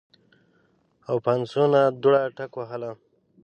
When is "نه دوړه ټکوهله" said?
1.73-2.91